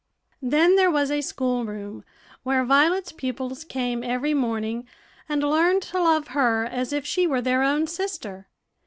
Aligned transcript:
Then 0.41 0.77
there 0.77 0.89
was 0.89 1.11
a 1.11 1.21
school 1.21 1.63
room, 1.63 2.03
where 2.41 2.65
Violet's 2.65 3.11
pupils 3.11 3.63
came 3.63 4.03
every 4.03 4.33
morning, 4.33 4.87
and 5.29 5.43
learned 5.43 5.83
to 5.83 6.01
love 6.01 6.29
her 6.29 6.65
as 6.65 6.91
if 6.91 7.05
she 7.05 7.27
were 7.27 7.39
their 7.39 7.61
own 7.61 7.85
sister. 7.85 8.47